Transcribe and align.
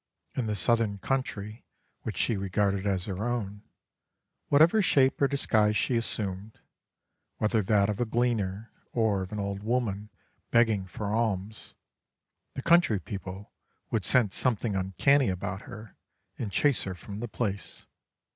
In 0.33 0.47
the 0.47 0.55
Southern 0.55 0.97
country 0.97 1.63
which 2.01 2.17
she 2.17 2.35
regarded 2.35 2.87
as 2.87 3.05
her 3.05 3.23
own, 3.23 3.61
whatever 4.47 4.81
shape 4.81 5.21
or 5.21 5.27
disguise 5.27 5.77
she 5.77 5.95
assumed, 5.95 6.59
whether 7.37 7.61
that 7.61 7.87
of 7.87 7.99
a 7.99 8.05
gleaner 8.05 8.71
or 8.93 9.21
of 9.21 9.31
an 9.31 9.37
old 9.37 9.61
woman 9.61 10.09
begging 10.49 10.87
for 10.87 11.13
alms, 11.13 11.75
the 12.55 12.63
country 12.63 12.99
people 12.99 13.51
would 13.91 14.03
scent 14.03 14.33
something 14.33 14.75
uncanny 14.75 15.29
about 15.29 15.61
her 15.69 15.95
and 16.35 16.51
chase 16.51 16.81
her 16.81 16.95
from 16.95 17.19
the 17.19 17.27
place. 17.27 17.85